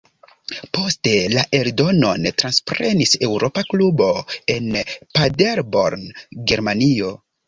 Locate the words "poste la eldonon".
0.75-2.23